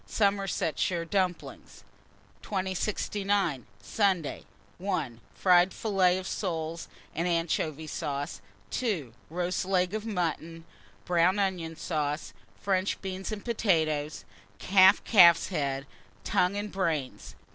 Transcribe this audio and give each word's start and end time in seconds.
Somersetshire 0.07 1.05
dumplings. 1.05 1.83
2069. 2.41 3.67
Sunday. 3.83 4.45
1. 4.79 5.19
Fried 5.35 5.71
filleted 5.71 6.25
soles 6.25 6.87
and 7.13 7.27
anchovy 7.27 7.85
sauce. 7.85 8.41
2. 8.71 9.13
Roast 9.29 9.63
leg 9.63 9.93
of 9.93 10.03
mutton, 10.03 10.65
brown 11.05 11.37
onion 11.37 11.75
sauce, 11.75 12.33
French 12.59 12.99
beans, 13.03 13.31
and 13.31 13.45
potatoes; 13.45 14.25
half 14.69 15.03
calf's 15.03 15.49
head, 15.49 15.85
tongue, 16.23 16.55
and 16.57 16.71
brains. 16.71 17.35